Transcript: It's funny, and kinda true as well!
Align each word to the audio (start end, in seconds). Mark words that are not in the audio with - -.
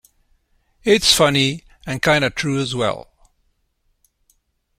It's 0.83 1.13
funny, 1.13 1.63
and 1.85 2.01
kinda 2.01 2.31
true 2.31 2.57
as 2.57 2.73
well! 2.73 3.11